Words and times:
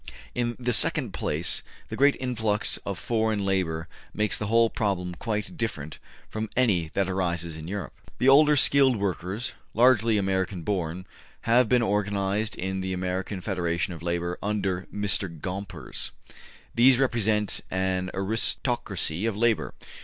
In 0.33 0.57
the 0.59 0.73
second 0.73 1.13
place, 1.13 1.61
the 1.89 1.95
great 1.95 2.17
influx 2.19 2.77
of 2.87 2.97
foreign 2.97 3.45
labor 3.45 3.87
makes 4.15 4.35
the 4.35 4.47
whole 4.47 4.67
problem 4.71 5.13
quite 5.13 5.55
different 5.55 5.99
from 6.27 6.49
any 6.57 6.87
that 6.95 7.07
arises 7.07 7.55
in 7.55 7.67
Europe. 7.67 7.93
The 8.17 8.27
older 8.27 8.55
skilled 8.55 8.95
workers, 8.95 9.51
largely 9.75 10.17
American 10.17 10.63
born, 10.63 11.05
have 11.41 11.65
long 11.65 11.69
been 11.81 11.81
organized 11.83 12.55
in 12.55 12.81
the 12.81 12.93
American 12.93 13.41
Federation 13.41 13.93
of 13.93 14.01
Labor 14.01 14.39
under 14.41 14.87
Mr. 14.91 15.39
Gompers. 15.39 16.09
These 16.73 16.97
represent 16.97 17.61
an 17.69 18.09
aristocracy 18.15 19.27
of 19.27 19.37
labor. 19.37 19.75